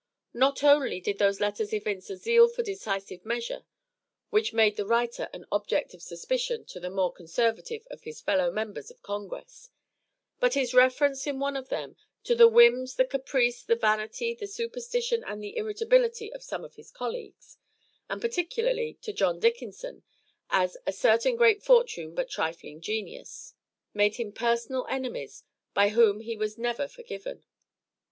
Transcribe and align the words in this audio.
Not 0.33 0.63
only 0.63 0.99
did 0.99 1.19
those 1.19 1.39
letters 1.39 1.71
evince 1.73 2.09
a 2.09 2.15
zeal 2.17 2.47
for 2.47 2.63
decisive 2.63 3.23
measure 3.23 3.65
which 4.31 4.51
made 4.51 4.75
the 4.75 4.85
writer 4.87 5.29
an 5.31 5.45
object 5.51 5.93
of 5.93 6.01
suspicion 6.01 6.65
to 6.73 6.79
the 6.79 6.89
more 6.89 7.13
conservative 7.13 7.85
of 7.91 8.01
his 8.01 8.19
fellow 8.19 8.49
members 8.49 8.89
of 8.89 9.03
Congress, 9.03 9.69
but 10.39 10.55
his 10.55 10.73
reference 10.73 11.27
in 11.27 11.37
one 11.37 11.55
of 11.55 11.69
them 11.69 11.97
to 12.23 12.33
'the 12.33 12.47
whims, 12.47 12.95
the 12.95 13.05
caprice, 13.05 13.61
the 13.61 13.75
vanity, 13.75 14.33
the 14.33 14.47
superstition, 14.47 15.23
and 15.23 15.43
the 15.43 15.55
irritability 15.55 16.33
of 16.33 16.41
some 16.41 16.63
of 16.65 16.77
his 16.77 16.89
colleagues,' 16.89 17.59
and 18.09 18.21
particularly 18.21 18.95
to 19.03 19.13
John 19.13 19.39
Dickinson 19.39 20.01
as 20.49 20.77
'a 20.87 20.93
certain 20.93 21.35
great 21.35 21.61
fortune 21.61 22.15
but 22.15 22.27
trifling 22.27 22.81
genius,' 22.81 23.53
made 23.93 24.15
him 24.15 24.31
personal 24.31 24.87
enemies 24.89 25.43
by 25.75 25.89
whom 25.89 26.21
he 26.21 26.35
was 26.35 26.57
never 26.57 26.87
forgiven. 26.87 27.43